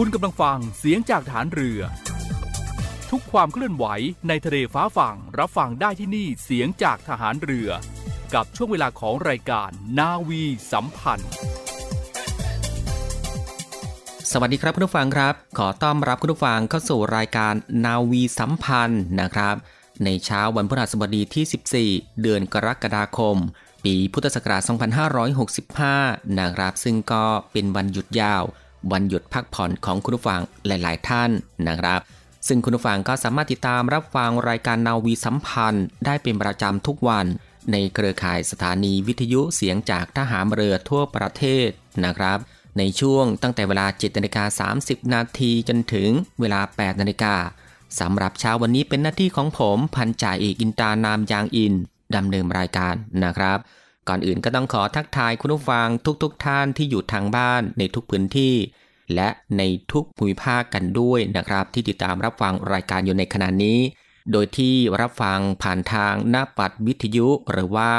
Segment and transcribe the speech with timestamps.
[0.00, 1.80] คุณกำลังฟังเสียงจากฐานเรือ
[3.10, 3.84] ทุกความเคลื่อนไหว
[4.28, 7.68] ในทะเลฟ้าฝั่งรับฟังได้ที่นี่เสียงจากทหารเรือ
[8.34, 11.30] กับช่วงเวลาของรายการนาวีสัมพันธ์
[14.32, 19.54] สวัสดีครับคุณผู้ฟังครับ ขอต้อนรับคุณผู้ฟังเข้าสู่รายการนาวีสัมพันธ์นะครับ
[20.04, 23.36] ในเช้าวันพฤหัสบดีที่ 14 เดือนกรกฎาคม
[23.84, 24.62] ปีพุทธศักราช
[25.50, 28.44] 2565 นะครับซึ่งก็เป็นวันหยุดยาว
[28.92, 31.30] วันหยุดพักผ่อนของคุณผู้ฟังหลาย ๆ ท่าน
[31.68, 32.00] นะครับ
[32.46, 37.26] ซึ่งคุณผู้ฟังก็สามารถติดตามรับฟังรายการนาวีสัมพันธ์ ได้เป็นประจำทุกวัน
[37.72, 41.68] ในเครือข่ายสถานีวิทยุเสียงจากทหารเรือทั่วประเทศ
[42.04, 42.38] นะครับ
[42.78, 47.34] ในช่วงตั้งแต่เวลา7นาฬิกา30 นาทีจนถึงเวลา 8 นาฬิกา
[48.00, 51.74] สำหรับเช้าวันนี้เป็นหน้าที่ของผมพันจ่าเอกอินตานามยางอิน
[52.16, 53.58] ดำเนินรายการนะครับ
[54.08, 55.88] ก่อนอื่นก็ต้องขอทักทายคุณผู้ฟัง
[56.22, 58.54] ทุกๆทท่านที่อยู่ทางบ้านในทุกพื้นที่
[59.14, 59.62] และใน
[59.92, 63.78] ทุกภูมิภาคกันด้วยนะครับ ที่ติดตามรับฟังรายการอยู่ในขณะนี้
[64.32, 67.92] โดยที่รับฟังผ่านทางหน้าปัดวิทยุ หรือว่า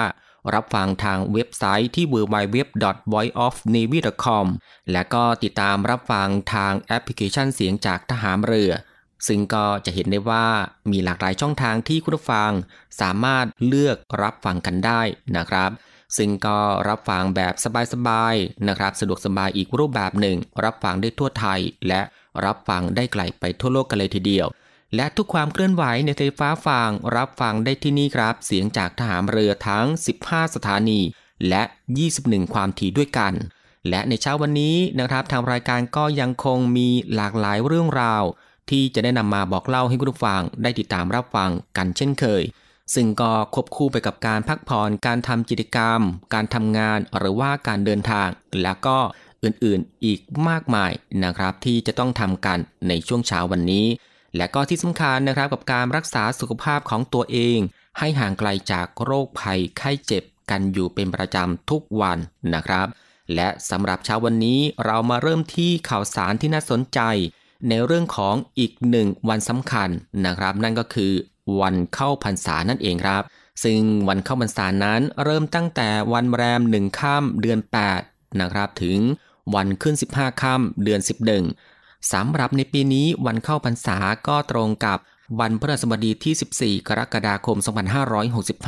[0.53, 4.45] รับฟังทางเว็บไซต์ที่ www.voiceofnavy.com
[4.91, 8.71] และก็ติดตามรับฟังทางแอปพลิเคชันเสียงจากทหารเรือ
[9.27, 10.47] ซึ่งก็จะเห็นได้ว่า
[10.91, 12.51] มีหลากหลายช่องทางที่คุณผู้ฟัง
[13.01, 15.01] สามารถเลือกรับฟังกันได้
[15.37, 15.71] นะครับ
[16.17, 16.57] ซึ่งก็
[16.87, 17.53] รับฟังแบบ
[17.93, 22.01] สบายๆนะครับ สะดวกสบายอีกรูปแบบหนึ่ง รับฟังได้ทั่วไทย และ
[22.45, 24.47] รับฟังได้ไกลไปทั่วโลกกันเลยทีเดียว
[24.95, 29.85] และทุกความเคลื่อนไหวในทะเลฟ้าฟัง รับฟังได้ที่นี่ครับ เสียงจากทหารเรือทั้ง
[30.21, 30.99] 15 สถานี
[31.49, 31.63] และ
[32.07, 33.33] 21 ความถี่ด้วยกัน
[33.89, 38.23] และในเช้าวันนี้นะครับ ทางรายการก็ยังคงมีหลากหลายเรื่องราว
[38.69, 42.43] ที่จะได้นำมาบอกเล่าให้คุณผู้ฟังได้ติดตามรับฟังกันเช่นเคย
[42.95, 45.99] ซึ่งก็ควบคู่ไปกับการพักผ่อนการทำกิจกรรม
[46.33, 48.27] การทำงานหรือว่าการเดินทาง
[48.63, 48.97] แล้วก็
[49.43, 50.91] อื่นๆอีกมากมาย
[51.23, 53.87] นะครับ ที่จะต้องทำกันในช่วงเช้าวันนี้
[54.37, 57.59] และก็ที่สำคัญนะครับกับการรักษาสุขภาพของตัวเอง
[57.99, 62.17] ให้ห่างไกลจากโรคภัยไข้เจ็บกันอยู่เป็นประจำทุกวัน
[62.53, 62.87] นะครับ
[63.35, 66.99] และสำหรับเช้าวันนี้เรามาเริ่มที่ข่าวสารที่น่าสนใจ
[67.69, 69.89] ในเรื่องของอีกหนึ่งวันสำคัญ
[70.25, 71.13] นะครับ นั่นก็คือ
[71.61, 73.23] วันเข้าพรรษานั่นเองครับ
[73.63, 77.59] ซึ่งวันเข้าพรรษานั้นเริ่มตั้งแต่วันแรมหนึ่งค่ำเดือน
[77.99, 78.99] 8 นะครับถึง
[79.55, 80.99] วันขึ้น 15ค่ำเดือน
[81.55, 83.97] 11สำหรับในปีนี้วันเข้าพรรษา
[84.27, 84.97] ก็ตรงกับ
[85.39, 87.57] วันพฤหัสบดีที่ 14 กรกฎาคม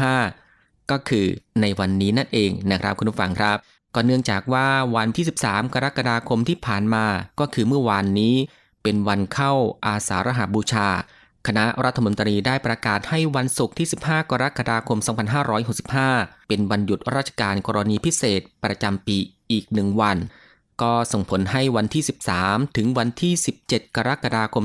[0.10, 1.26] 2565 ก็คือ
[1.62, 3.58] ในวันนี้นั่นเองนะครับคุณผู้ฟังครับ
[3.96, 7.06] ก็เนื่องจากว่าวันที่ 13 กรกฎาคมที่ผ่านมา
[7.40, 8.36] ก็คือเมื่อวานนี้
[8.84, 9.54] เป็นวันเข้า
[9.86, 10.88] อาสาฬหบูชา
[11.48, 15.00] คณะรัฐมนตรีได้ประกาศให้วันศุกร์ที่ 15 กรกฎาคม
[15.74, 19.18] 2565 เป็นวันหยุดราชการกรณีพิเศษประจำปี
[19.52, 20.18] อีกหนึ่งวัน
[20.82, 22.04] ก็ส่งผลให้วันที่
[22.40, 23.34] 13 ถึงวันที่
[23.66, 24.64] 17 กรกฎาคม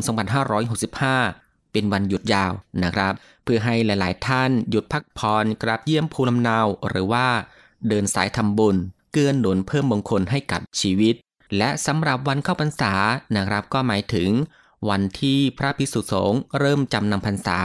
[1.07, 2.53] 2565 เป็นวันหยุดยาว
[2.83, 3.13] นะครับ
[3.45, 6.59] เพื่อให้หลายๆ ท่านหยุดพักผ่อนกราบเยี่ยมภูลำเนา
[6.89, 7.27] หรือว่า
[7.89, 8.77] เดินสายทำบุญ
[9.13, 11.15] เกื้อหนุนเพิ่มมงคลให้กับชีวิต
[11.59, 12.93] และสำหรับวันเข้าพรรษา
[13.37, 14.31] นะครับก็หมายถึง
[14.89, 17.59] วันที่พระภิกษุสงฆ์เริ่มจำนำพรรษา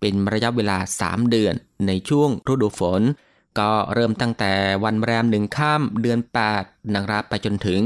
[0.00, 1.54] เป็นระยะเวลา 3 เดือน
[1.86, 3.02] ในช่วงฤดูฝน
[3.58, 4.52] ก็เริ่มตั้งแต่
[4.84, 6.18] วันแรมหนึ่งค่ำเดือน
[6.56, 7.82] 8นะครับไปจนถึง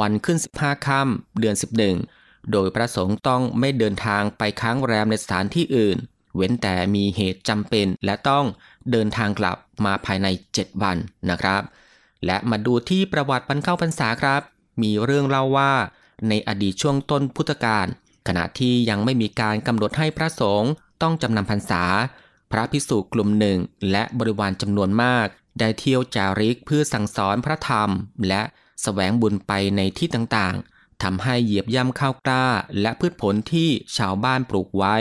[0.00, 1.54] วันขึ้น 15ค่ำเดือน
[2.02, 5.96] 11 โดยพระสงฆ์ต้องไม่เดินทางไปค้างแรมในสถานที่อื่น
[6.36, 8.44] เว้นแต่มีเหตุจำเป็นและต้อง
[8.90, 10.26] เดินทางกลับมาภายใน
[10.56, 10.96] 7 วัน
[11.30, 11.62] นะครับ
[12.26, 14.42] และมาดูที่ประวัติวันเข้าพรรษาครับ
[14.82, 15.72] มีเรื่องเล่าว่า
[16.28, 17.86] ในอดีตช่วงต้นพุทธกาล
[18.28, 20.70] ขณะที่ยังไม่มีการกำหนดให้พระสงฆ์
[21.02, 21.84] ต้องจำนำพรรษา
[22.50, 23.58] พระภิกษุกลุ่มหนึ่ง
[23.90, 25.26] และบริวารจำนวนมาก
[25.58, 27.90] ได้เที่ยวจาริกเพื่อสั่งสอนพระธรรม
[28.28, 28.46] และส
[28.82, 32.46] แสวงบุญไปในที่ต่างๆทำให้เหยียบย่ำข้าวกล้า
[32.80, 34.96] และพืชผลที่ชาวบ้านปลูกไว้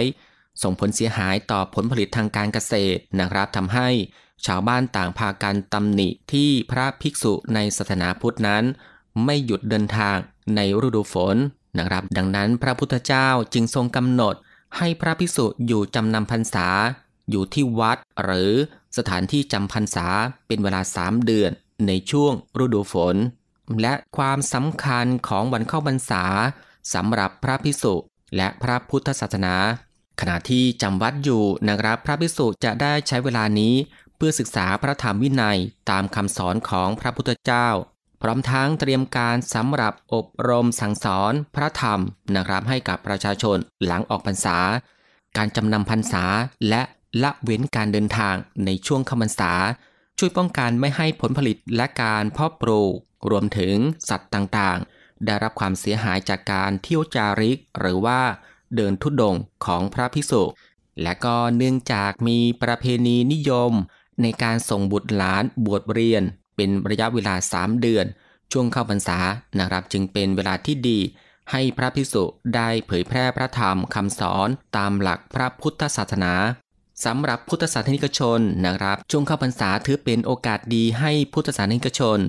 [0.61, 3.89] ส่งผลเสียหายต่อผลผลิตทางการเกษตรนะครับทำให้
[4.45, 8.63] ชาวบ้านต่างพากันตำหนิที่พระภิกษุในศาสนาพุทธนั้น
[9.25, 10.17] ไม่หยุดเดินทาง
[10.55, 11.37] ในฤดูฝน
[11.77, 14.35] นะครับ ดังนั้นพระพุทธเจ้าจึงทรงกำหนด
[14.77, 16.67] ให้พระภิกษุอยู่จำนำพรรษา
[17.29, 18.51] อยู่ที่วัดหรือ
[18.97, 20.07] สถานที่จำพรรษา
[20.47, 21.51] เป็นเวลาสามเดือน
[21.87, 22.33] ในช่วง
[22.63, 23.15] ฤดูฝน
[23.81, 26.23] และความสำคัญของวันเข้าพรรษา
[26.93, 27.93] สำหรับพระภิกษุ
[28.35, 29.55] และพระพุทธศาสนา
[30.21, 33.73] ขณะที่จำวัดอยู่นะครับพระภิกษุจะได้ใช้เวลานี้
[34.17, 35.59] เพื่อศึกษาพระธรรมวินัย
[35.89, 37.67] ตามคำสอนของพระพุทธเจ้า
[38.25, 41.99] พร้อมทั้งเตรียมการสำหรับอบรมสั่งสอนพระธรรม
[42.35, 44.57] นะครับให้กับประชาชนหลังออกพรรษา
[45.37, 46.25] การจำนำพรรษา
[46.69, 46.81] และ
[47.23, 48.35] ละเว้นการเดินทาง
[48.65, 49.51] ในช่วงเข้าพรรษา
[50.17, 52.95] ช่วยป้องกันไม่ให้ผลผลิตและการเพาะปลูก
[53.29, 53.75] รวมถึง
[54.09, 58.21] สัตว์ต่างๆ ได้รับความเสียหายจากการเที่ยวจาริก หรือว่า
[58.75, 59.35] เดินทุดง
[59.65, 60.43] ของพระภิกษุ
[61.03, 63.73] และก็เนื่องจากมีประเพณีนิยม
[64.21, 66.23] ในการส่งบุตรหลานบวชเรียน
[66.55, 68.05] เป็นระยะเวลา 3 เดือน
[68.51, 69.19] ช่วงเข้าพรรษา
[69.59, 70.99] นะครับจึงเป็นเวลาที่ดี
[71.51, 72.23] ให้พระภิกษุ
[72.55, 74.47] ได้เผยแพร่พระธรรมคำสอน
[74.77, 76.33] ตามหลักพระพุทธศาสนา
[77.05, 82.19] สำหรับพุทธศาสนิกชนนะครับ ช่วงเข้าพรรษาถือเป็นโอกาสดีให้พุทธศาสนิกชน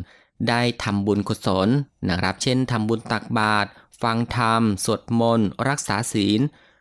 [0.48, 1.68] ได้ทำบุญกุศล
[2.08, 3.68] นะครับ เช่นทำบุญตักบาตร
[4.02, 6.40] ฟังธรรม สวดมนต์ รักษาศีล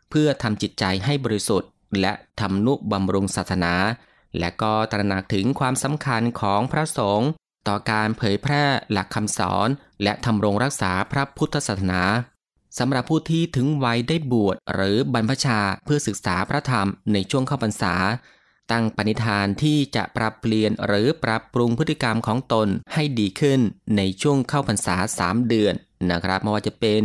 [0.09, 1.69] เพื่อทำจิตใจให้บริสุทธิ์
[2.01, 3.73] และทำนุบำรุงศาสนา
[4.39, 7.29] และก็ตระหนักถึงความสำคัญของพระสงฆ์
[7.67, 9.67] ต่อการเผยแพร่หลักคำสอน
[10.03, 12.03] และทำรงรักษาพระพุทธศาสนา
[12.79, 17.95] สำหรับผู้ที่ถึงวัยได้บวชหรือบรรพชาเพื่อศึกษาพระธรรมในช่วงเข้าพรรษา
[18.71, 23.59] ตั้งปณิธานที่จะปรับเปลี่ยนหรือปรับปรุงพฤติกรรมของตนให้ดีขึ้น
[23.97, 25.73] ในช่วงเข้าพรรษา 3 เดือน
[26.09, 27.01] นะครับไม่ว่าจะเป็น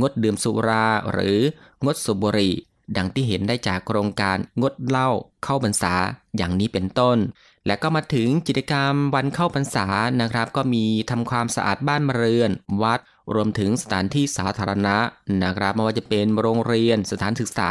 [0.00, 1.38] งดดื่มสุราหรือ
[1.84, 2.54] งดสูบบุหรี่
[2.96, 5.10] ดังที่เห็นได้จากโครงการงดเหล้า
[5.44, 5.94] เข้าพรรษา
[6.36, 7.18] อย่างนี้เป็นต้น
[7.66, 9.86] และก็มาถึงกิจกรรมวันเข้าพรรษา
[10.20, 12.50] นะครับ ก็มีทำความสะอาดบ้านเรือน
[12.82, 13.00] วัด
[13.34, 14.96] รวมถึงสถานที่สาธารณะ
[15.42, 17.70] นะครับไม่ว่าจะเป็นโรงเรียนสถานศึกษา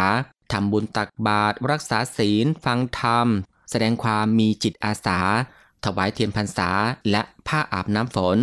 [0.52, 3.28] ทำบุญตักบาตรรักษาศีล ฟังธรรม
[3.72, 5.20] แสดงความมีจิตอาสา
[5.86, 6.70] ถวายเทียนพรรษา
[7.12, 8.38] และผ้าอาบน้ำฝน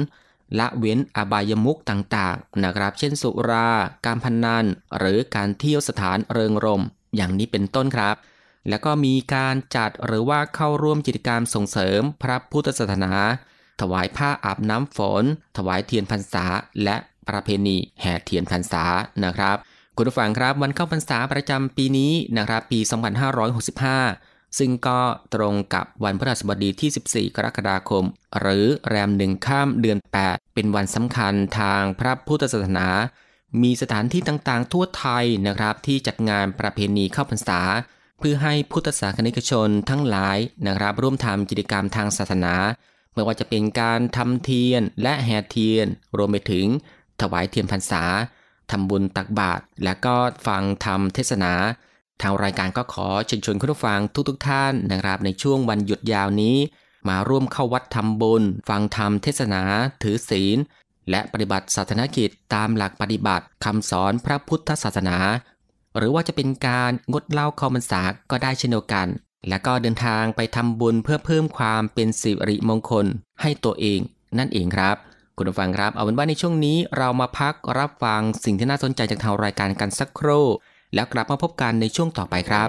[0.58, 3.70] ละเว้นอบายมุกต่างๆนะครับ เช่นสุรา
[4.06, 4.64] การพนนัน
[4.98, 6.82] หรือการเที่ยวสถานเริงรม
[7.16, 8.16] อย่างนี้เป็นต้นครับ
[8.68, 13.12] แล้วก็มีการจัดหรือว่าเข้าร่วมกิจกรรมส่งเสริมพระพุทธศาสนา
[13.80, 15.24] ถวายผ้าอาบน้ำฝน
[15.56, 16.44] ถวายเทียนพรรษา
[16.84, 16.96] และ
[17.28, 18.84] ประเพณีแห่เทียนพรรษา
[19.24, 19.56] นะครับ
[19.96, 22.80] คุณผู้ฟังครับวันเข้าพรรษาประจำปีนี้นะครับ ปี
[23.42, 25.00] 2565 ซึ่งก็
[25.34, 28.04] ตรงกับวันพฤหัสบดีที่ 14 กรกฎาคม
[28.40, 32.88] หรือแรมหนึ่งข้ามเดือน 8 เป็นวันสำคัญทางพระพุทธศาสนา
[33.62, 37.60] มีสถานที่ต่างๆ ทั่วไทยนะครับ ที่จัดงานประเพณีเข้าพรรษา
[38.18, 42.54] เพื่อให้พุทธศาสนิกชนทั้งหลายนะครับ ร่วมทำกิจกรรมทางศาสนา
[43.14, 46.66] ไม่ว่าจะเป็นการทำเทียนและแห่เทียน รวมไปถึง
[47.20, 48.02] ถวายเทียนพรรษา
[48.70, 50.16] ทำบุญตักบาตรและก็
[50.46, 51.52] ฟังธรรมเทศนา
[52.22, 56.56] ทางรายการก็ขอเชิญชวนคุณผู้ฟังทุกๆทท่านนะครับ ในช่วงวันหยุดยาวนี้
[57.08, 59.62] มาร่วมเข้าวัดทำบุญฟังธรรมเทศนา
[60.02, 60.58] ถือศีล
[61.10, 65.18] และปฏิบัติศาสนกิจตามหลักปฏิบัติคำสอนพระพุทธศาสนา
[65.96, 69.06] หรือว่าจะเป็นการงดเล้าข้าพรรษาก็ได้เช่นเดียวกัน
[69.48, 73.06] และก็เดินทางไปทำบุญเพื่อเพิ่มความเป็นสิริมงคล
[73.40, 74.00] ให้ตัวเอง
[74.38, 74.96] นั่นเองครับ
[75.36, 80.46] คุณผู้ฟังครับ เอาเป็นว่าในช่วงนี้เรามาพักรับฟังสิ่งที่น่าสนใจจากทางรายการกันสักครู่
[80.94, 82.68] แล้วกลับมาพบกันในช่วงต่อไปครับ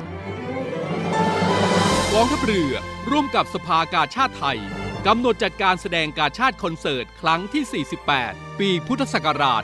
[2.13, 2.73] กองทัพเรือ
[3.11, 4.59] ร่วมกับสภากาชาติไทย
[5.07, 9.63] กำหนดจัดการแสดงกาชาติคอนเสิร์ตครั้งที่ 48 ปีพุทธศักราช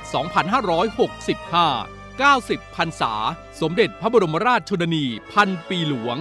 [0.73, 3.13] 2565 90พรรษา
[3.61, 6.17] สมเด็จพระบรมราชชนนี พันปีหลวง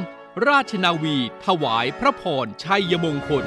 [0.48, 3.46] ราชนาวี ถวายพระพรชัยมงคล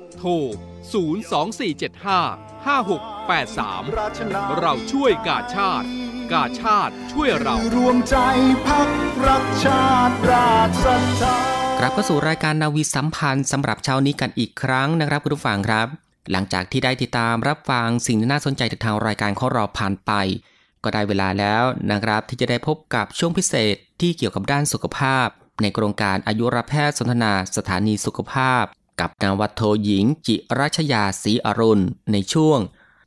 [0.21, 0.31] โทร
[1.01, 5.87] 02475 5683 เราช่วยกาชาติ
[6.33, 8.15] กาชาติช่วยเรารวมใจ
[8.67, 8.89] พัก
[9.27, 10.85] รักชาติราช
[11.21, 11.35] ชา
[11.79, 15.87] กลับเข้าสู่รายการนาวีสัมพันธ์สำหรับเช้านี้กันอีกครั้งนะครับคุณผู้ฟังครับ
[16.31, 20.11] หลังจากที่ได้ติดตามรับฟังสิ่งที่น่าสนใจจากทางรายการของเราผ่านไป
[20.83, 25.27] ก็ได้เวลาแล้วนะครับ ที่จะได้พบกับช่วงพิเศษที่เกี่ยวกับด้านสุขภาพ
[25.61, 28.65] ในโครงการอายุรแพทย์สนทนาสถานีสุขภาพ
[29.01, 32.59] กับนาวัตโทหญิงจิรัชยาศรีอรุณ ในช่วง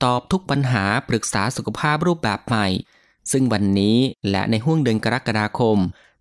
[0.05, 2.67] ตอบทุกปัญหาปรึกษาสุขภาพรูปแบบใหม่
[3.33, 3.99] ซึ่งวันนี้
[4.31, 5.79] และในห่วงเดือนกรกฎาคม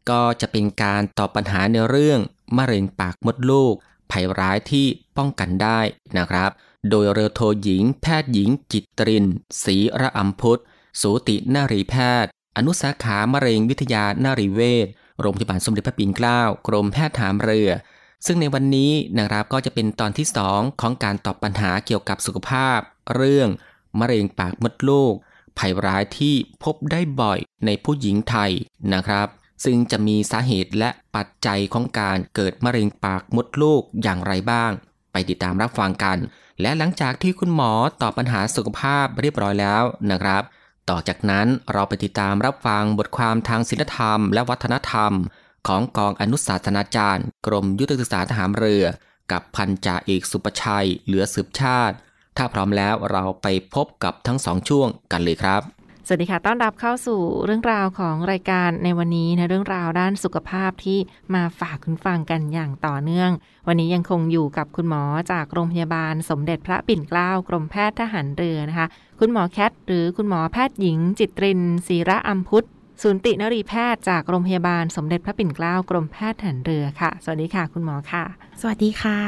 [0.10, 2.20] ก็จะเป็นการตอบปัญหาในเรื่อง
[2.58, 3.74] มะเร็งปากมดลูก
[4.12, 4.88] ภัยร้ายที่
[5.18, 5.80] ป้องกันได้
[6.18, 6.52] นะครับ
[6.90, 9.26] โดยเรือโทหญิง แพทย์หญิงจิตริน
[9.64, 10.62] ศรีระอัมพุทธ
[11.02, 14.88] สูตินารีแพทย์ อนุสาขามะเร็งวิทยานารีเวช
[15.20, 17.70] โรงพยาบาลสมเด็จพระปิ่นเกล้ากรมแพทย์ฐานเรือ
[18.26, 22.80] ซึ่งในวันนี้นะครับก็จะเป็นตอนที่ 2 ของการตอบปัญหาเกี่ยวกับสุขภาพ
[23.16, 23.50] เรื่อง
[24.00, 25.14] มะเร็งปากมดลูก
[25.58, 28.52] ภัยร้ายที่พบได้บ่อยในผู้หญิงไทย
[28.94, 29.28] นะครับ
[29.64, 34.72] ซึ่งจะมีสาเหตุและปัจจัยของการเกิดมะเร็งปากมดลูกอย่างไรบ้าง
[35.12, 36.18] ไปติดตามรับฟังกัน
[36.62, 40.44] และหลังจากที่คุณหมอตอบปัญหาสุขภาพเรียบร้อยแล้วนะครับ
[40.90, 45.12] ต่อจากนั้นเราไปติดตามรับฟังบทความทางศิลธรรม และวัฒนธรรม
[45.68, 48.86] ของกองอนุศาสนาจารย์ กรมยุทธศึกษาทหารเรือ
[49.32, 51.96] กับพันจ่าเอกสุประชัย เหลือสืบชาติ
[52.38, 55.62] ถ้าพร้อมแล้วเราไปพบกับทั้งสองช่วงกันเลยครับ
[56.08, 61.00] สวัสดีค่ะ ต้อนรับเข้าสู่เรื่องราวของรายการในวันนี้นะ เรื่องราวด้านสุขภาพที่
[61.36, 63.32] มาฝากคุณฟังกันอย่างต่อเนื่อง
[63.68, 68.88] วันนี้ยังคงอยู่กับคุณหมอจากโรงพยาบาลสมเด็จพระปิ่นเกล้ากรมแพทย์ทหารเรือนะคะ
[69.20, 72.68] คุณหมอแคทหรือคุณหมอแพทย์หญิงจิตริน ศีระอัมพุทธ
[73.04, 78.24] ศูนย์ตินรีแพทย์จากโรงพยาบาลสมเด็จพระปิ่นเกล้ากรมแพทย์ทหารเรือค่ะ สวัสดีค่ะ คุณหมอค่ะ
[78.62, 79.20] สวัสดีค่ะ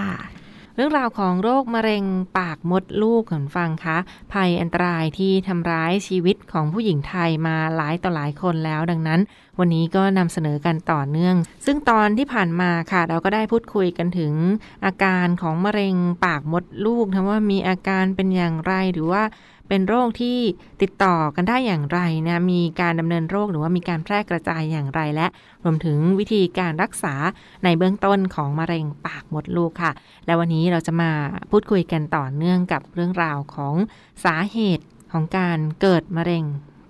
[0.75, 2.03] เรื่องราวของโรคมะเร็ง
[2.37, 3.97] ปากมดลูกคุณฟังคะ
[4.33, 9.19] ภัยอันตรายที่ทำร้ายชีวิตของผู้หญิงไทยมาหลายต่อหลายคนแล้วดังนั้น
[9.59, 14.33] วันนี้ก็นำเสนอกันต่อเนื่อง ซึ่งตอนที่ผ่านมาค่ะ เราก็ได้พูดคุยกันถึง
[14.85, 19.23] อาการของมะเร็งปากมดลูกนะว่ามีอาการเป็นอย่างไรหรือว่า
[19.67, 20.37] เป็นโรคที่
[20.81, 25.27] ติดต่อกันได้อย่างไรนะมีการดำเนินโรคหรือว่ามีการแพร่กระจายอย่างไรและ
[25.63, 27.13] รวมถึงวิธีการรักษา
[27.63, 29.91] ในเบื้องต้นของมะเร็งปากมดลูกค่ะ
[30.25, 31.11] และวันนี้เราจะมา
[31.51, 33.75] พูดคุยกันต่อเนื่องกับเรื่องราวของ
[34.25, 36.43] สาเหตุของการเกิดมะเร็ง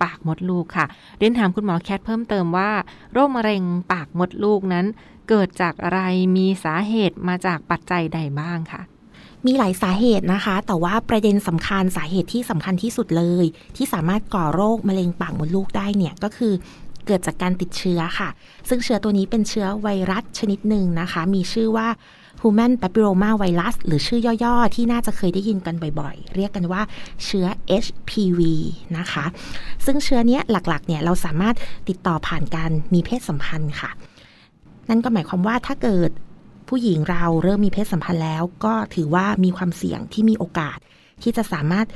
[0.03, 0.85] ปากมดลูกค่ะ
[1.17, 2.71] เรียนถามคุณหมอแคทเพิ่มเติมว่า
[3.13, 4.85] โรคมะเร็งปากมดลูกนั้น
[5.29, 6.01] เกิดจากอะไร
[6.35, 8.81] มีสาเหตุมาจากปัจจัยใดบ้างค่ะ
[9.45, 16.53] มีหลายสาเหตุนะคะ แต่ว่าประเด็นสำคัญสาเหตุที่สำคัญที่สุดเลย ที่สามารถก่อโรคมะเร็งปากมดลูกได้เนี่ยก็คือ
[17.05, 18.29] เกิดจากการติดเชื้อค่ะ
[18.69, 21.87] ซึ่งเชื้อตัวนี้เป็นเชื้อไวรัสชนิดหนึ่งนะคะ มีชื่อว่า
[22.41, 26.81] Human Papilloma Virus หรือชื่อย่อ ๆ ที่น่าจะเคยได้ยินกันบ่อยๆ เรียกกันว่า
[27.25, 27.45] เชื้อ
[27.83, 28.41] HPV
[28.97, 29.25] นะคะ
[29.85, 31.55] ซึ่งเชื้อนี้หลักๆ เนี่ยเราสามารถ
[31.89, 33.91] ติดต่อผ่านการมีเพศสัมพันธ์ค่ะ
[34.89, 36.09] นั่นก็หมายความว่าถ้าเกิด
[36.69, 40.77] ผู้หญิงเราเริ่มมีเพศสัมพันธ์แล้ว ก็ถือว่ามีความเสี่ยงที่มีโอกาส
[41.21, 41.87] ที่จะสามารถ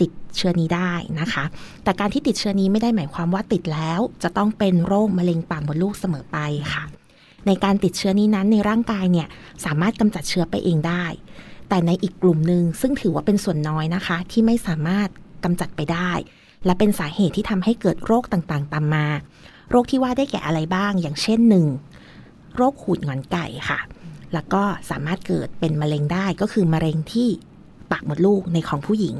[0.00, 1.44] ติดเชื้อนี้ได้นะคะ
[1.84, 6.38] แต่การที่ติดเชื้อนี้ไม่ได้หมายความว่าติดแล้วจะต้องเป็นโรคมะเร็งปากมดลูกเสมอไป
[6.72, 6.84] ค่ะ
[7.46, 9.28] ในการติดเชื้อนี้นั้นในร่างกายเนี่ย
[9.64, 11.04] สามารถกำจัดเชื้อไปเองได้
[11.68, 15.08] แต่ในอีกกลุ่มหนึ่งซึ่งถือว่าเป็นส่วนน้อยนะคะ ที่ไม่สามารถ
[15.44, 16.10] กำจัดไปได้
[16.64, 19.06] และเป็นสาเหตุที่ทำให้เกิดโรคต่างๆ ตามมา
[19.70, 21.66] โรคที่ว่าได้แก่อะไรบ้าง อย่างเช่นหนึ่ง
[22.56, 23.78] โรคหูดงอนไก่ค่ะ
[24.34, 27.28] แล้วก็สามารถเกิดเป็นมะเร็งได้ก็คือมะเร็งที่
[27.90, 29.16] ปากมดลูกในของผู้หญิง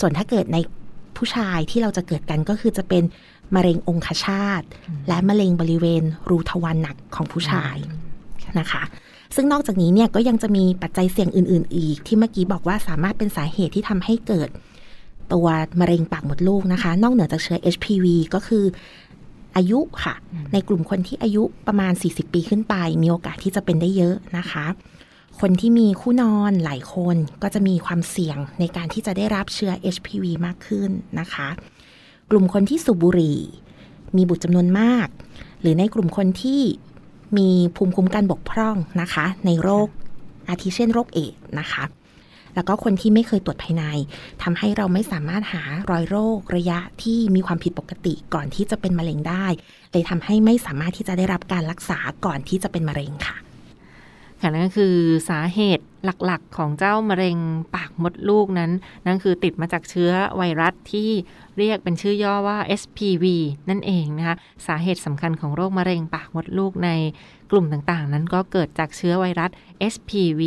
[0.00, 0.56] ส่วนถ้าเกิดใน
[1.16, 3.02] ผู้ชายที่เราจะเกิดกันก็คือจะเป็น
[3.54, 4.62] มะเร็งองคชาต
[5.08, 7.76] และมะเร็งบริเวณรูทวารหนักของผู้ชาย
[8.58, 8.82] นะคะ
[9.36, 14.48] ซึ่งนอกจากนี้เนี่ยก็ยังจะมีปัจจัยเสี่ยงอื่น ๆ อีก ที่เมื่อกี้บอกว่าสามารถเป็นสาเหตุที่ทำให้เกิด
[15.32, 15.46] ตัว
[15.80, 18.64] มะเร็งปากมดลูกนะคะ นอกเหนือจากเชื้อ HPV ก็คือ
[19.56, 20.14] อายุค่ะ
[20.52, 24.66] ในกลุ่มคนที่อายุประมาณ 40 ปีขึ้นไป มีโอกาสที่จะเป็นได้เยอะนะคะ
[25.40, 31.48] คนที่มีคู่นอนหลายคนก็จะมีความเสี่ยงในการที่จะได้รับเชื้อ HPV มากขึ้นนะคะ
[32.30, 33.40] กลุ่มคนที่สูบบุหรี่
[34.16, 35.08] มีบุตรจำนวนมาก
[35.60, 36.62] หรือในกลุ่มคนที่
[37.38, 39.88] มีภูมิคุ้มกันบกพร่องนะคะ ในโรค
[40.48, 41.84] อาทิเช่นโรคเอดส์นะคะ
[42.54, 43.84] แล้วก็คนที่ไม่เคยตรวจภายใน
[44.42, 49.46] ทำให้เราไม่สามารถหารอยโรคระยะที่มีความผิดปกติก่อนที่จะเป็นมะเร็งได้
[49.92, 53.36] เลยทำให้ไม่สามารถที่จะได้รับการรักษาก่อนที่จะเป็นมะเร็งค่ะ
[54.40, 54.94] ค่ะนั่นก็คือ
[55.28, 55.84] สาเหตุ
[56.24, 57.36] หลักๆ ของเจ้ามะเร็ง
[57.74, 58.70] ปากมดลูกนั้น
[59.06, 61.10] นั่นคือติดมาจากเชื้อไวรัสที่
[61.58, 63.24] เรียกเป็นชื่อย่อว่า SPV
[63.70, 66.90] นั่นเองนะคะ สาเหตุสำคัญของโรคมะเร็งปากมดลูกใน
[67.56, 69.50] กลุ่มต่างๆ นั้นก็เกิดจากเชื้อไวรัส
[69.92, 70.42] SPV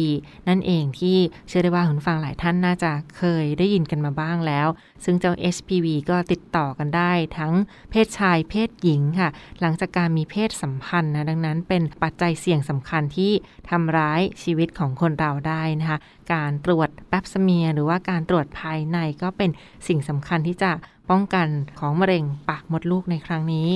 [0.49, 4.67] นั่นเองที่เชื่อได้ว่าคุณฟังหลายท่านน่าจะเคยได้ยินกันมาบ้างแล้ว
[5.03, 7.53] ซึ่งเจ้า SPV ก็ติดต่อกันได้ทั้ง
[7.91, 9.29] เพศชายเพศหญิงค่ะ
[9.61, 13.31] หลังจากการมีเพศสัมพันธ์นะดังนั้นเป็นปัจจัยเสี่ยงสำคัญที่
[13.69, 15.99] ทำร้ายชีวิตของคนเราได้นะคะ
[16.33, 19.49] การตรวจแปปสเมียหรือว่าการตรวจภายในก็เป็น
[19.87, 20.71] สิ่งสำคัญที่จะ
[21.09, 21.47] ป้องกัน
[21.79, 23.69] ของมะเร็งปากมดลูกในครั้งนี้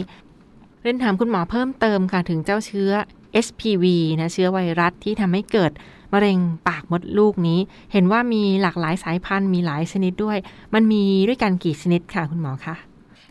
[0.83, 2.91] เรียนถามคุณหมอเพิ่มเติมค่ะ ถึงเจ้าเชื้อ
[3.45, 3.85] HPV
[4.19, 5.71] นะเชื้อไวรัสที่ทำให้เกิด
[6.13, 7.59] มะเร็งปากมดลูกนี้
[7.91, 10.38] เห็นว่ามีหลากหลายสายพันธุ์มีหลายชนิดด้วย
[10.73, 12.75] มันมีด้วยกันกี่ชนิดค่ะคุณหมอคะ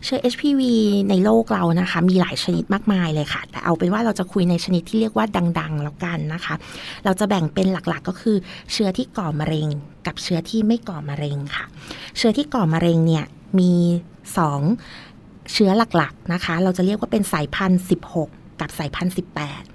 [0.05, 0.63] เชื้อ HPV
[1.11, 5.27] ในโลกเรานะคะ มีหลายชนิดมากมายเลยค่ะ แต่เอาเป็นว่าเราจะคุยในชนิดที่เรียกว่า
[5.61, 6.55] ดัง ๆ แล้วกันนะคะ
[7.05, 8.37] เราจะแบ่งเป็นหลักๆก็คือ
[8.73, 9.67] เชื้อที่ก่อมะเร็ง
[10.07, 11.65] กับเชื้อที่ไม่ก่อมะเร็งค่ะ
[12.17, 13.25] เชื้อที่ก่อมะเร็งเนี่ย
[13.59, 13.73] มี
[14.67, 17.83] 2 เชื้อหลักๆนะคะ เราจะเรียกว่าเป็นสายพันธุ์
[18.21, 18.27] 16
[18.61, 19.70] กับสายพันธุ์ 18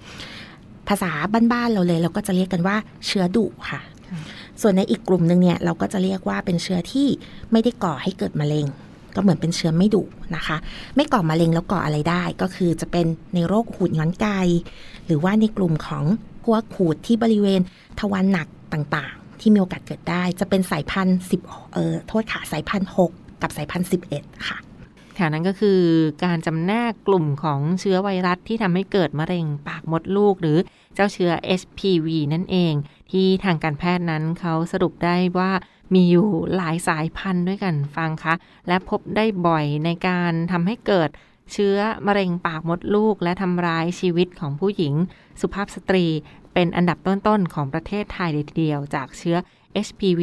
[0.89, 1.11] ภาษา
[1.51, 2.75] บ้านๆเราเลย เราก็จะเรียกกันว่า
[3.05, 3.81] เชื้อดุค่ะ
[4.61, 7.07] ส่วนในอีกกลุ่มหนึ่งเนี่ยเราก็จะเรียกว่าเป็นเชื้อที่
[7.51, 8.65] ไม่ได้ก่อให้เกิดมะเร็ง
[9.15, 10.03] ก็เหมือนเป็นเชื้อไม่ดุ
[10.35, 10.57] นะคะ
[10.95, 14.27] ไม่ก่อมะเร็งแล้วก่ออะไรได้ ก็คือจะเป็นในโรคหูดย้อนไก
[15.05, 16.03] หรือว่าในกลุ่มของ
[16.45, 17.61] พวกหูดที่บริเวณ
[17.99, 21.41] ทวารหนักต่างๆ ที่มีโอกาสเกิดได้ จะเป็นสายพันธุ์สิบ
[21.73, 23.11] เออโทษค่ะสายพันธุ์หก
[23.41, 24.57] กับสายพันธุ์สิบเอ็ดค่ะ
[25.17, 25.81] ค่ะนั่นก็คือ
[26.23, 30.57] การจำแนกกลุ่มของเชื้อไวรัสที่ทำให้เกิดมะเร็งปากมดลูก หรือ
[30.95, 32.73] เจ้าเชื้อ HPV นั่นเอง
[33.11, 35.51] ที่ทางการแพทย์นั้นเขาสรุปได้ว่า
[35.93, 38.33] มีอยู่หลายสายพันธุ์ด้วยกันฟังคะ
[38.67, 41.09] และพบได้บ่อยในการทำให้เกิด
[41.53, 44.93] เชื้อมะเร็งปากมดลูก และทำร้ายชีวิตของผู้หญิง
[45.41, 46.05] สุภาพสตรี
[46.53, 49.37] เป็นอันดับต้นๆของประเทศไทยเดียวจากเชื้อ
[49.87, 50.21] HPV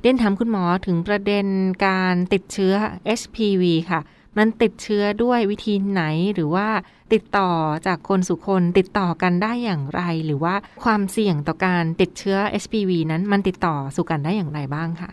[0.00, 1.46] เรียนถามคุณหมอถึงประเด็น
[1.86, 2.74] การติดเชื้อ
[3.20, 4.00] HPV ค่ะ
[4.38, 6.02] มันติดเชื้อด้วยวิธีไหน
[6.34, 6.68] หรือว่า
[7.12, 7.50] ติดต่อ
[7.86, 15.10] จากคนสู่คนติดต่อกันได้อย่างไร หรือว่าความเสี่ยงต่อการติดเชื้อ HPV นั้นมันติดต่อสู่กันได้อย่างไรบ้างค่ะ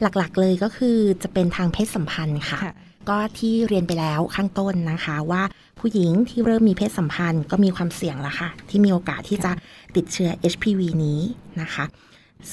[0.00, 2.60] หลักๆเลยก็คือจะเป็นทางเพศสัมพันธ์ค่ะ
[3.08, 5.42] ก็ที่เรียนไปแล้วข้างต้นนะคะว่า
[5.80, 9.52] ผู้หญิงที่เริ่มมีเพศสัมพันธ์ก็มีความเสี่ยงละค่ะ ที่มีโอกาสที่จะ
[9.96, 11.20] ติดเชื้อ HPV นี้
[11.60, 11.84] นะคะ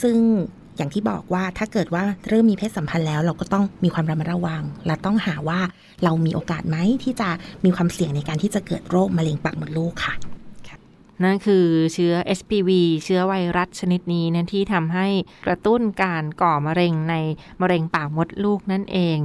[0.02, 0.18] ซึ่ง
[0.78, 5.60] อย่างที่บอกว่าถ้าเกิดว่าเริ่มมีเพศสัมพันธ์แล้ว เราก็ต้องมีความระมัดระวัง และต้องหาว่า
[6.04, 7.30] เรามีโอกาสไหมที่จะ
[7.66, 10.14] มีความเสี่ยงในการที่จะเกิดโรคมะเร็งปากมดลูกค่ะ
[11.24, 12.70] นั่นคือเชื้อ HPV
[13.04, 15.08] เชื้อไวรัสชนิดนี้นั่นที่ทำให้
[15.46, 17.16] กระตุ้นการก่อมะเร็งใน
[17.62, 19.18] มะเร็งปากมดลูกนั่นเอง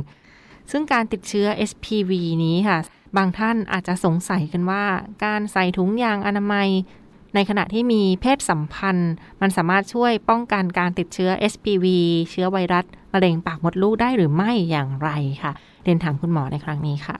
[0.70, 2.12] ซึ่งการติดเชื้อ HPV
[2.44, 2.78] นี้ค่ะ
[3.16, 4.84] บางท่านอาจจะสงสัยกันว่า
[5.24, 6.68] การใส่ถุงยางอนามัย
[7.34, 11.86] ในขณะที่มีเพศสัมพันธ์ มันสามารถช่วยป้องกันการติดเชื้อ SPV
[12.30, 15.10] เชื้อไวรัสมะเร็งปากมดลูกได้หรือไม่อย่างไร
[15.42, 15.52] ค่ะ
[15.84, 17.18] เรียนถามคุณหมอในครั้งนี้ค่ะ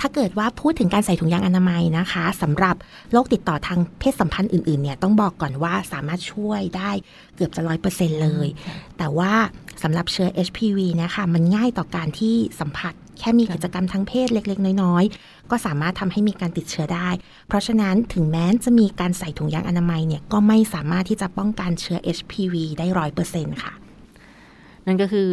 [0.00, 2.76] ถ้าเกิดว่าพูดถึงการใส่ถุงยางอนามัยนะคะสำหรับ
[3.12, 6.90] โรคติดต่อทางเพศสัมพันธ์อื่นๆเนี่ยต้องบอกก่อนว่าสามารถช่วยได้
[7.36, 8.48] เกือบจะร้อยเปอร์เซ็นต์เลย
[8.98, 9.32] แต่ว่า
[9.82, 17.08] สำหรับเชื้อ HPV นะคะมันง่ายต่อการที่สัมผัส ค่มีกิจกรรมทางเพศเล็ก ๆ น้อย ๆ ก็สามารถทำให้มีการติดเชื้อได้
[17.48, 23.72] เพราะฉะนั้นถึงแม้จะมีการใส่ถุงยางอนามัยเนี่ยก็ไม่สามารถที่จะป้องกันเชื้อ HPV ได้ร้อยเปอร์เซ็นต์ค่ะ
[24.86, 25.30] นั่นก็คือ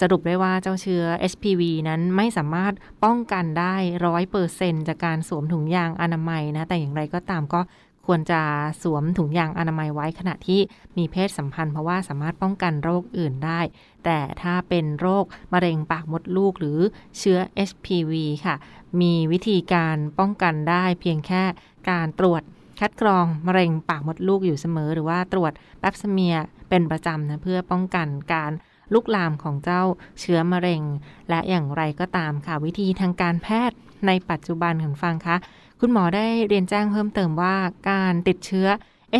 [0.00, 2.72] สรุปได้ว่าเจ้าเชื้อ HPV นั้นไม่สามารถ
[3.04, 3.74] ป้องกันได้
[4.06, 7.60] ร้อยเปอร์เซ็นจากการสวมถุงยางอนามัยนะ แต่อย่างไรก็ตามก็
[8.06, 8.40] ควรจะ
[8.82, 10.60] สวมถุงยางอนามัยไว้ขณะที่
[10.96, 13.60] มีเพศสัมพันธ์เพราะว่าสามารถป้องกันโรคอื่นได้
[14.04, 16.78] แต่ถ้าเป็นโรคมะเร็งปากมดลูกหรือ
[17.18, 17.38] เชื้อ
[17.68, 18.12] HPV
[18.44, 18.54] ค่ะ
[19.00, 21.42] มีวิธีการป้องกันได้เพียงแค่
[21.90, 22.42] การตรวจ
[22.80, 26.36] คัดกรองมะเร็งปากมดลูกอยู่เสมอ หรือว่าตรวจแปปสเมีย
[26.68, 28.52] เป็นประจำนะเพื่อป้องกันการ
[28.94, 29.82] ลุกลามของเจ้า
[30.20, 30.82] เชื้อมะเร็ง
[31.30, 35.36] และอย่างไรก็ตามค่ะ วิธีทางการแพทย์ในปัจจุบันคุณฟังคะ
[35.80, 37.56] คุณหมอได้เรียนแจ้งเพิ่มเติมว่า
[37.90, 38.68] การติดเชื้อ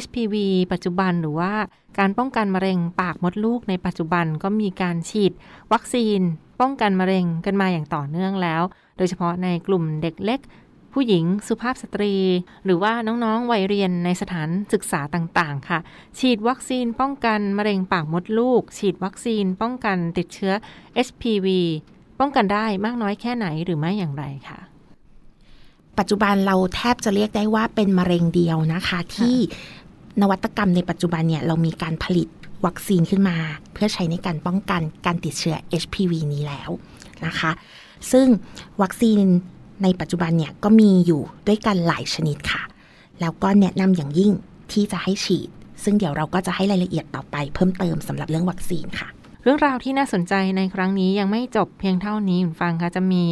[0.02, 0.34] HPV
[0.72, 1.52] ปัจจุบันหรือว่า
[1.98, 5.32] การป้องกันมะเร็งปากมดลูกในปัจจุบันก็มีการฉีด
[5.72, 6.20] วัคซีน
[6.60, 8.62] ป้องกันมะเร็งกันมาอย่างต่อเนื่องแล้ว
[8.96, 10.40] โดยเฉพาะในกลุ่มเด็กเล็ก
[10.92, 12.14] ผู้หญิงสุภาพสตรี
[12.64, 15.78] หรือว่าน้องๆวัยเรียนในสถานศึกษาต่างๆ ค่ะ
[16.18, 20.52] ฉีดวัคซีนป้องกันมะเร็งปากมดลูก ฉีดวัคซีนป้องกันติดเชื้อ
[21.06, 21.46] HPV
[22.20, 24.60] ป้องกันได้มากน้อยแค่ไหนหรือไม่อย่างไรค่ะ
[25.98, 29.36] ปัจจุบันเราแทบจะเรียกได้ว่าเป็นมะเร็งเดียวนะคะ ที่
[30.20, 32.28] นวัตกรรมในปัจจุบันเนี่ยเรามีการผลิต
[32.66, 33.36] วัคซีนขึ้นมา
[33.72, 36.70] เพื่อใช้ในการป้องกันการติดเชื้อ HPV นี้แล้ว
[37.26, 37.50] นะคะ
[38.12, 38.26] ซึ่ง
[38.82, 39.20] วัคซีน
[39.82, 42.62] ในปัจจุบันเนี่ยก็มีอยู่ด้วยกันหลายชนิดค่ะ
[43.20, 44.32] แล้วก็แนะนำอย่างยิ่ง
[44.72, 45.48] ที่จะให้ฉีด
[45.84, 53.24] ซึ่งเดี๋ยวเราก็จะให้รายละเอียดต่อไปเพิ่มเติมสำหรับเรื่องวัคซีนค่ะเรื่องราวที่น่าสนใจในครั้งนี้ยังไม่จบเพียงเท่านี้คุณฟังคะจะมี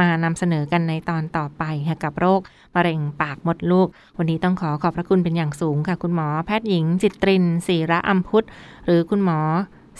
[0.00, 2.40] มานำเสนอกันในตอนต่อไปค่ะกับโรค
[2.74, 8.46] มะเร็งปากมดลูก วันนี้ต้องขอขอบพระคุณเป็นอย่างสูงค่ะ คุณหมอแพทย์หญิง จิตรินศีระอัมพุทธ
[8.86, 9.40] หรือคุณหมอ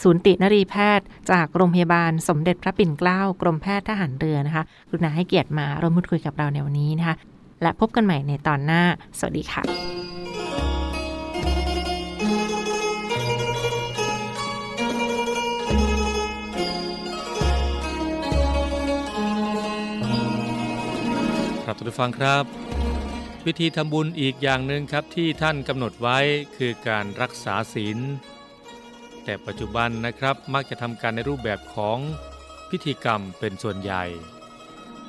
[0.03, 7.15] ศูนย์ตินรีแพทย์ จากโรงพยาบาลสมเด็จพระปิ่นเกล้ากรมแพทย์ทหารเรือนะคะกรุณาให้เกียรติมาร่วมพูดคุยกับเราในวันนี้นะคะ
[7.63, 8.83] และพบกันใหม่ในตอนหน้า
[9.19, 9.98] สวัสดีค่ะ
[21.71, 22.45] ครับทุกฟังครับ
[23.47, 26.19] วิธีทำบุญอีกอย่างหนึ่งครับที่ท่านกำหนดไว้
[26.57, 27.99] คือการรักษาศีล
[29.25, 31.99] แต่ปัจจุบันนะครับมักจะทำการในรูปแบบของ
[32.71, 34.05] พิธีกรรมเป็นส่วนใหญ่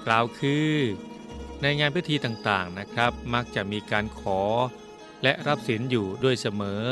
[0.06, 0.70] กล่าวคือ
[1.62, 4.42] ในงานพิธีต่างๆนะครับ มักจะมีการขอ
[5.24, 6.84] และรับศีลอยู่ด้วยเสมอ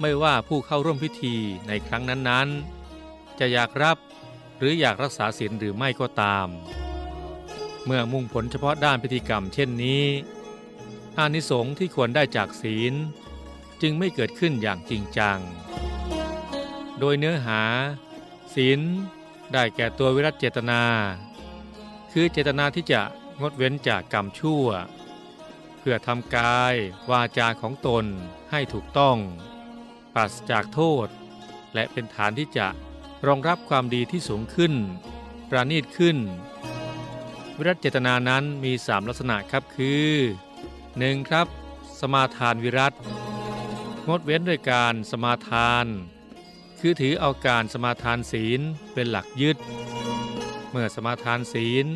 [0.00, 1.36] ไม่ว่าผู้เข้าร่วมพิธี
[1.68, 3.96] ในครั้งนั้นๆ จะอยากรับ
[4.58, 6.48] หรืออยากรักษาศีลหรือไม่ก็ตาม
[7.84, 10.04] เมื่อมุ่งผลเฉพาะด้านพิธีกรรมเช่นนี้
[11.18, 12.94] อานิสงส์ที่ควรได้จากศีล
[13.82, 15.38] จึงไม่เกิดขึ้นอย่างจริงจัง
[16.98, 17.62] โดยเนื้อหา
[18.54, 18.80] ศีล
[19.52, 20.82] ได้แก่ตัววิรัตเจตนา
[22.12, 23.00] คือเจตนาที่จะ
[23.40, 24.66] งดเว้นจากกรรมชั่ว
[25.78, 26.74] เพื่อทำกาย
[27.10, 28.04] วาจาของตน
[28.50, 29.16] ให้ถูกต้อง
[30.14, 31.08] ปราศจากโทษ
[31.74, 32.66] และเป็นฐานที่จะ
[33.26, 34.72] รองรับความดีที่สูงขึ้น
[35.50, 36.16] ประณีตขึ้น
[37.62, 40.10] วิรัตเจตนานั้นมีสามลักษณะครับคือ
[40.68, 41.28] 1.
[41.28, 41.46] ครับ
[42.00, 42.94] สมาทานวิรัต
[44.08, 45.86] งดเว้นด้วยการสมาทาน
[46.80, 48.60] คือถือเอาการสมาทานศีล
[48.94, 49.56] เป็นหลักยึด
[50.70, 51.86] เมื่อสมาทานศีล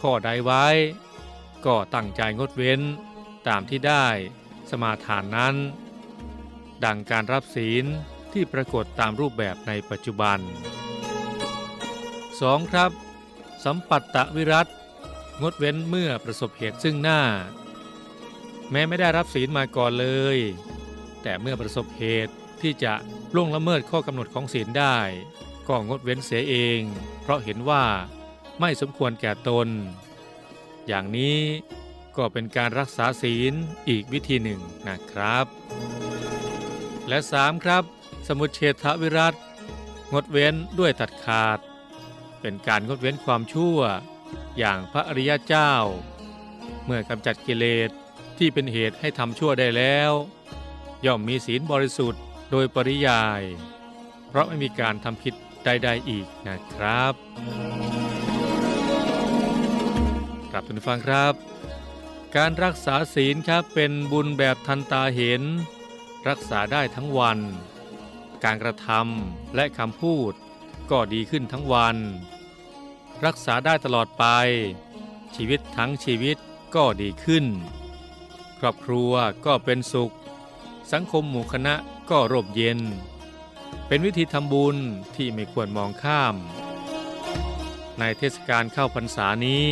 [0.00, 0.66] ข้อใดไว้
[1.66, 2.80] ก็ตั้งใจงดเว้น
[3.48, 4.06] ตามที่ได้
[4.70, 5.54] สมาทานนั้น
[6.84, 7.84] ดังการรับศีล
[8.32, 10.38] ที่ปรากฏตามรูปแบบในปัจจุบัน
[11.96, 12.72] 2.
[12.72, 12.90] ครับ
[13.64, 14.68] สัมปัตตวิรัต
[15.42, 17.20] งดเว้นเมื่อประสบเหตุซึ่งหน้า
[18.70, 20.38] แม้ไม่ได้รับศีลมาก่อนเลย
[21.22, 22.92] แต่เมื่อประสบเหตุที่จะ
[23.34, 24.96] ล่วงละเมิดข้อกำหนดของศีลได้
[25.68, 26.80] ก็งดเว้นเสียเอง
[27.22, 27.84] เพราะเห็นว่า
[28.60, 29.68] ไม่สมควรแก่ตน
[30.86, 31.38] อย่างนี้
[32.16, 33.52] ก็เป็นการรักษาศีล
[33.88, 35.46] อีกวิธีหนึ่งนะครับ
[37.08, 37.64] และ 3.
[37.64, 37.82] ครับ
[38.26, 39.34] สมุเฉทวิรัต
[40.12, 41.58] งดเว้นด้วยตัดขาด
[42.40, 43.78] เป็นการงดเว้นความชั่ว
[44.58, 45.72] อย่างพระอริยเจ้า
[46.84, 47.90] เมื่อกำจัดกิเลส
[48.38, 50.12] ที่เป็นเหตุให้ทำชั่วได้แล้ว
[51.06, 53.42] ย่อมมีศีลบริสุทธิ์โดยปริยาย
[54.28, 57.14] เพราะไม่มีการทำผิดใดๆอีกนะครับ
[60.52, 61.34] กลับทุนฟังครับ
[62.36, 65.42] การรักษาศีลครับเป็นบุญแบบทันตาเห็น
[66.28, 67.38] รักษาได้ทั้งวัน
[68.44, 70.32] การกระทำและคำพูด
[70.90, 71.96] ก็ดีขึ้นทั้งวัน
[73.24, 74.24] รักษาได้ตลอดไป
[75.34, 76.36] ชีวิตทั้งชีวิต
[76.74, 77.46] ก็ดีขึ้น
[78.58, 79.12] ครอบครัว
[79.46, 80.14] ก็เป็นสุข
[80.92, 81.74] สังคมหมู่คณะ
[82.10, 82.80] ก็ร่มเย็น
[83.86, 84.76] เป็นวิธีทำบุญ
[85.16, 86.34] ที่ไม่ควรมองข้าม
[87.98, 89.68] ในเทศกาลเข้าพรรษานี้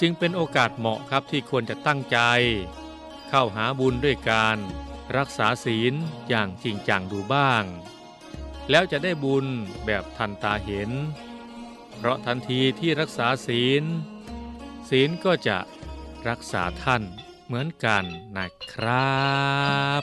[0.00, 2.18] จึงเป็นโอกาสเหมาะครับที่ควรจะตั้งใจ
[3.28, 4.56] เข้าหาบุญด้วยการ
[5.16, 5.94] รักษาศีล
[6.28, 7.64] อย่างจริงจังดูบ้าง
[8.70, 9.46] แล้วจะได้บุญ
[9.86, 10.90] แบบทันตาเห็น
[11.98, 13.84] เพราะทันทีที่รักษาศีล
[14.88, 15.58] ศีลก็จะ
[16.28, 17.02] รักษาท่าน
[17.46, 18.04] เหมือนกัน
[18.36, 19.22] นะครั
[20.00, 20.02] บ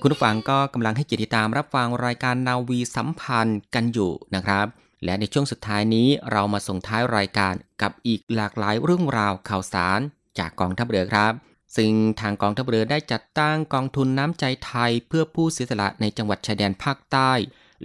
[0.00, 4.66] คุณผู้ฟังก็กำลังให้เกียรติตามรับฟังรายการนาวีสัมพันธ์กันอยู่นะครับ
[5.04, 10.00] และในช่วงสุดท้ายนี้เรามาส่งท้ายรายการกับอีกหลากหลายเรื่องราวข่าวสาร
[10.38, 11.32] จากกองทัพเรือครับ
[11.76, 17.32] ซึ่งทางกองทัพเรือได้จัดตั้งกองทุนน้ำใจไทยเพื่อผู้เสียสละในจังหวัดชายแดนภาคใต้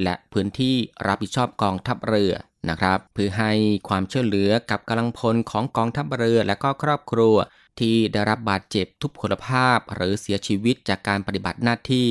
[0.04, 0.76] และพื้นที่
[1.08, 2.34] รับผิดชอบกองทัพเรือ
[2.70, 3.52] นะครับเพื่อให้
[3.88, 7.36] ความช่วยเหลือกับกำลังพลของกองทัพเรือและก็ครอบครัว
[7.80, 12.08] ที่ได้รับบาดเจ็บทุพพลภาพ หรือเสียชีวิตจากการปฏิบัติหน้าที่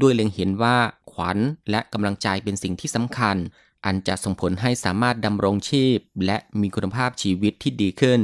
[0.00, 0.76] ด้วยเล็งเห็นว่า
[1.12, 1.38] ขวัญ
[1.70, 3.36] และกำลังใจเป็นสิ่งที่สำคัญ
[3.84, 8.20] อันจะส่งผลให้สามารถดำรงชีพ และมีคุณภาพชีวิตที่ดีขึ้น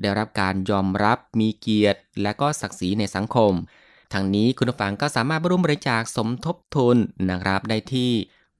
[0.00, 3.52] ได้รับการยอมรับมีเกียรติ และก็ศักดิ์ศรีในสังคม
[4.12, 6.96] ทางนี้คุณผู้ฟังก็สามารถร่วมบริจาคสมทบทุน
[7.30, 8.12] นะครับได้ที่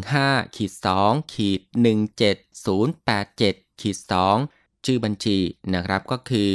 [0.04, 0.72] 115ขีด
[1.04, 1.62] 2ขีด
[2.46, 3.98] 17087ขีด
[4.42, 5.38] 2ชื่อบัญชี
[5.74, 6.50] นะครับก็คือ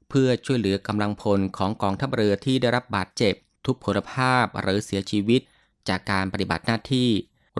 [0.09, 3.35] เพื่อช่วยเหลือกำลังพลของกองทัพเรือที่ได้รับบาดเจ็บ
[3.67, 5.41] ทุพพลภาพหรือเสียชีวิต
[5.89, 7.09] จากการปฏิบัติหน้าที่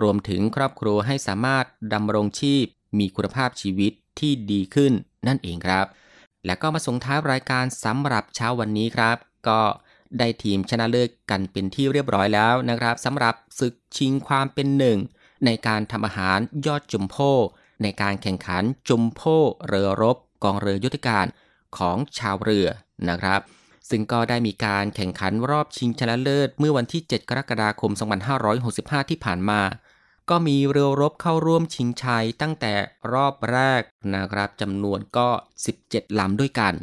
[0.01, 2.65] รวมถึงครอบครัวให้สามารถดำรงชีพ
[2.99, 4.93] มีคุณภาพชีวิตที่ดีขึ้น
[5.27, 5.85] นั่นเองครับ
[6.45, 9.17] และก็มาส่งท้ายรายการสำหรับเช้าวันนี้ครับ
[9.47, 9.61] ก็
[10.17, 14.97] ได้ทีมชนะเลิศกันเป็นที่เรียบร้อยแล้วนะครับสำหรับศึกชิงความเป็นหนึ่ง
[15.45, 17.15] ในการทำอาหารยอดจุมโพ
[17.83, 19.21] ในการแข่งขันจุมโพ
[19.67, 21.25] เรือรบกองเรือยุทธการ
[21.77, 22.67] ของชาวเรือ
[23.09, 23.41] นะครับ
[23.89, 27.91] ซึ่งก็ได้มีการแข่งขันรอบชิงชนะเลิศ เมื่อวันที่ 7 กรกฎาคม
[28.51, 29.61] 2565 ที่ผ่านมา
[30.29, 32.73] ก็มีเรือรบเข้าร่วมชิงชัยตั้งแต่
[33.13, 33.81] รอบแรก
[34.15, 35.27] นะครับจำนวนก็
[35.73, 36.73] 17ลำด้วยกัน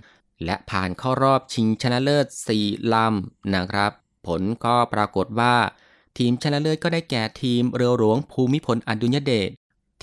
[0.44, 2.27] และผ่านเข้ารอบชิงชนะเลิศ
[2.61, 3.92] 4 ลำนะครับ
[4.27, 5.55] ผลก็ปรากฏว่า
[6.18, 9.51] ทีมชนะเลิศก็ได้แก่ทีมเรือหลวงภูมิพลอดุลยเดช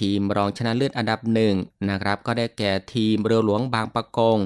[0.02, 1.56] ทีมรองชนะเลิศอันดับหนึ่ง
[1.90, 4.40] นะครับ ก็ได้แก่ทีมเรือหลวงบางปะกง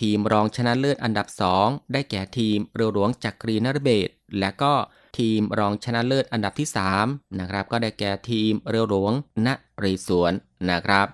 [0.00, 1.26] ทีมรองชนะเลิศอันดับ
[1.60, 4.72] 2ได้แก่ทีมเรือหลวงจักรีนรเบศและก็
[5.18, 6.68] ทีมรองชนะเลิศอันดับที่
[7.02, 9.12] 3นะครับก็ได้แก่ทีมเรือหลวง
[9.46, 10.32] นเรศวร
[10.70, 11.06] นะครับ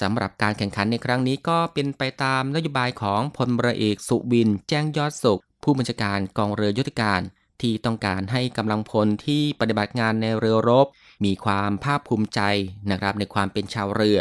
[0.00, 7.20] สำหรับการแข่งขันในครั้งนี้ก็เป็นไปตามนโยบายของพลเรือเอกสุวิน แจ้งยอดสุข ผู้บัญชาการกองเรือยุทธการ
[7.60, 10.86] ที่ต้องการให้กำลังพลที่ปฏิบัติงานในเรือรบ
[11.24, 12.40] มีความภาคภูมิใจ
[12.90, 14.18] นะครับในความเป็นชาวเรือ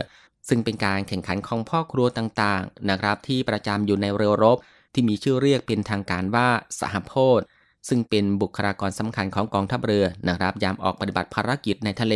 [0.49, 4.57] ซึ่งเป็นการแข่งขันของพ่อครัวต่างๆนะครับที่ประจำอยู่ในเรือรบ
[4.93, 6.47] ที่มีชื่อเรียกเป็นทางการว่า
[6.79, 7.41] สหโพธ
[7.89, 12.15] ซึ่งเป็นบุคลากรสำคัญของกองทัพเรือนะครับยามออกปฏิบัติภารกิจในทะเล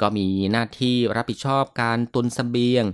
[0.00, 2.84] ก็มีหน้าที่รับผิดชอบการตุนสเสบียง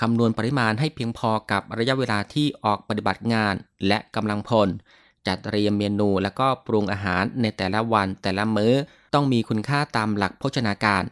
[0.00, 3.54] คำนวณปริมาณให้เพียงพอกับระยะเวลาที่ออกปฏิบัติงาน
[3.86, 4.68] และกำลังพล
[5.26, 8.74] จัดเตรียมเมนูและก็ปรุงอาหารในแต่ละวันแต่ละมื้อ
[9.14, 11.02] ต้องมีคุณค่าตามหลักโภชนาการ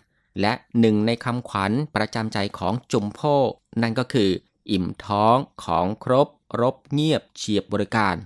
[0.40, 3.20] และหนึ่งในคำขวัญประจำใจของจุมโพ
[3.82, 4.30] นั่นก็คือ
[4.70, 6.28] อิ่มท้องของครบ
[6.60, 8.16] รบเงียบเฉียบบริการ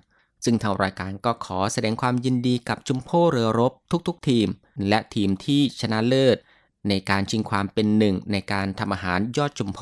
[0.44, 3.72] ซึ่งทางรายการก็ขอแสดงความยินดีกับจุมโพเรือรบ
[4.08, 4.48] ทุกๆ ทีม
[4.88, 6.36] และทีมที่ชนะเลิศ
[6.88, 9.80] ในการชิงความเป็นหนึ่งในการทำอาหารยอดจุมโพ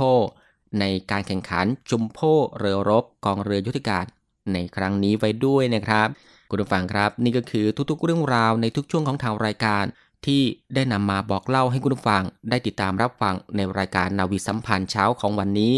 [0.80, 2.18] ในการแข่งขันจุมโพ
[2.58, 4.04] เรือรบกองเรือยุทธการ
[4.52, 6.08] ในครั้งนี้ไว้ด้วยนะครับ
[6.50, 9.84] คุณผู้ฟังครับ นี่ก็คือทุกๆเรื่องราวในทุกช่วงของทางรายการ
[10.26, 10.42] ที่
[10.74, 15.74] ได้นำมาบอกเล่าให้คุณผู้ฟังได้ติดตามรับฟังในรายการนาวีสัมพันธ์เช้าของวันนี้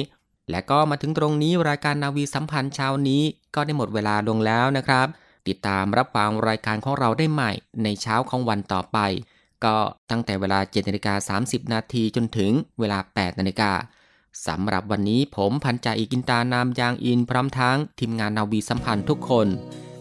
[0.51, 3.23] และก็มาถึงตรงนี้รายการนาวีสัมพันธ์เช้านี้
[3.55, 5.07] ก็ได้หมดเวลาลงแล้วนะครับ
[5.49, 8.99] ติดตามรับฟังรายการของเราได้ใหม่ในเช้าของวันต่อไป
[9.65, 9.77] ก็
[10.11, 13.73] ตั้งแต่เวลา7นาฬิกา30 นาทีจนถึงเวลา 8 นาฬิกา
[14.47, 19.47] สำหรับวันนี้ผมพันจ่าอีกินตานามยางอินพร้อมทั้งทีมงานนาวีสัมพันธ์ทุกคน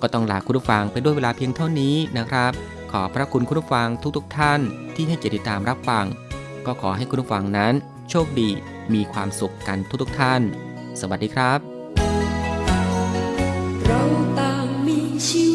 [0.02, 2.52] ก็ต้องลาคุณผู้ฟังไปด้วยเวลาเพียงเท่านี้นะครับ
[2.92, 3.88] ขอพระคุณคุณผู้ฟัง
[4.18, 4.60] ทุกๆทท่าน
[4.96, 6.06] ที่ให้เจติตามรับฟัง
[6.66, 7.74] ก็ขอให้คุณผู้ฟังนั้น
[8.10, 8.50] โชคดี
[8.94, 10.42] มีความสุขกันทุกๆทท่าน
[11.00, 11.60] สวัสดีครับ
[13.86, 14.02] เรา
[14.40, 15.53] ต่างมีชีวิต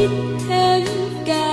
[0.00, 0.10] chít
[0.48, 0.84] thêm
[1.26, 1.49] càng